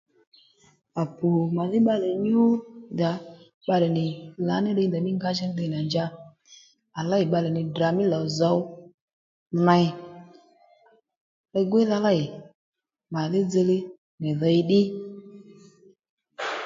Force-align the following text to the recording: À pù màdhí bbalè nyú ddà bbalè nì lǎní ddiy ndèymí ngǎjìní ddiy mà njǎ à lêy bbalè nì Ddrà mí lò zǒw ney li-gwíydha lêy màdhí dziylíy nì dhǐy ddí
À 1.01 1.03
pù 1.17 1.27
màdhí 1.55 1.79
bbalè 1.83 2.09
nyú 2.25 2.41
ddà 2.93 3.11
bbalè 3.63 3.87
nì 3.97 4.05
lǎní 4.47 4.69
ddiy 4.73 4.87
ndèymí 4.89 5.11
ngǎjìní 5.17 5.53
ddiy 5.53 5.69
mà 5.73 5.79
njǎ 5.87 6.05
à 6.99 7.01
lêy 7.09 7.23
bbalè 7.27 7.49
nì 7.55 7.61
Ddrà 7.67 7.89
mí 7.97 8.03
lò 8.13 8.19
zǒw 8.39 8.59
ney 9.65 9.85
li-gwíydha 11.53 11.97
lêy 12.05 12.21
màdhí 13.13 13.39
dziylíy 13.45 13.83
nì 14.21 14.29
dhǐy 14.39 14.57
ddí 14.63 14.81